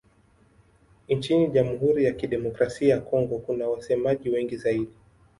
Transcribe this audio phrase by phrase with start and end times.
[1.09, 4.93] Nchini Jamhuri ya Kidemokrasia ya Kongo kuna wasemaji wengi zaidi.